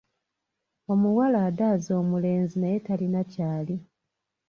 [0.93, 3.75] Omuwala adaaza omulenzi naye talina ky’ali.